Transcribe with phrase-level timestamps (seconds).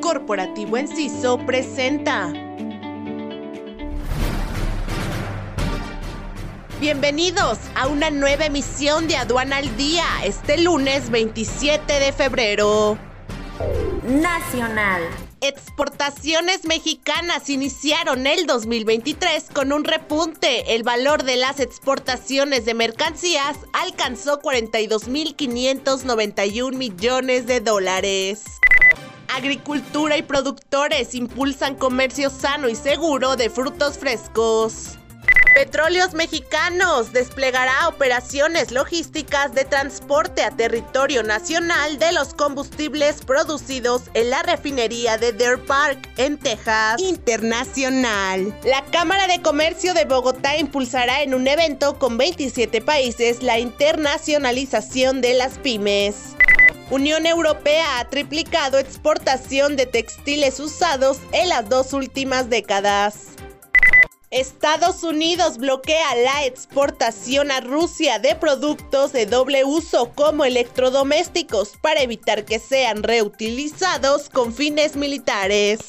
[0.00, 2.32] Corporativo Enciso presenta.
[6.80, 12.96] Bienvenidos a una nueva emisión de Aduana al Día, este lunes 27 de febrero.
[14.04, 15.02] Nacional.
[15.40, 20.74] Exportaciones mexicanas iniciaron el 2023 con un repunte.
[20.74, 28.55] El valor de las exportaciones de mercancías alcanzó 42.591 millones de dólares.
[29.36, 34.96] Agricultura y productores impulsan comercio sano y seguro de frutos frescos.
[35.54, 44.30] Petróleos Mexicanos desplegará operaciones logísticas de transporte a territorio nacional de los combustibles producidos en
[44.30, 46.98] la refinería de Deer Park, en Texas.
[47.02, 48.58] Internacional.
[48.64, 55.20] La Cámara de Comercio de Bogotá impulsará en un evento con 27 países la internacionalización
[55.20, 56.36] de las pymes.
[56.88, 63.30] Unión Europea ha triplicado exportación de textiles usados en las dos últimas décadas.
[64.30, 72.02] Estados Unidos bloquea la exportación a Rusia de productos de doble uso como electrodomésticos para
[72.02, 75.80] evitar que sean reutilizados con fines militares.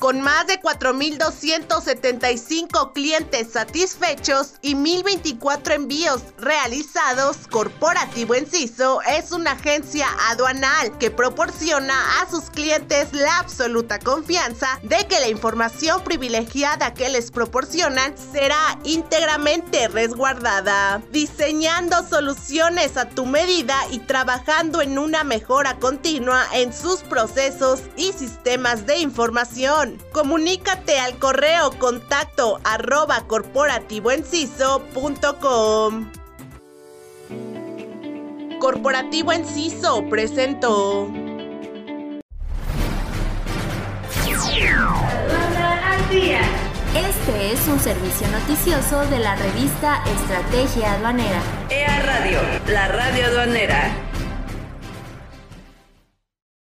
[0.00, 10.06] Con más de 4.275 clientes satisfechos y 1.024 envíos realizados, Corporativo Enciso es una agencia
[10.30, 17.10] aduanal que proporciona a sus clientes la absoluta confianza de que la información privilegiada que
[17.10, 25.78] les proporcionan será íntegramente resguardada, diseñando soluciones a tu medida y trabajando en una mejora
[25.78, 36.10] continua en sus procesos y sistemas de información Comunícate al correo contacto arroba corporativoenciso.com.
[38.60, 41.10] Corporativo Enciso presentó.
[46.94, 51.40] Este es un servicio noticioso de la revista Estrategia Aduanera.
[51.70, 54.09] EA Radio, la radio aduanera.